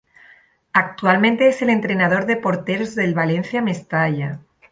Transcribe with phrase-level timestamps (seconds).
[0.73, 4.39] Actualmente es el entrenador de porteros del Valencia Mestalla.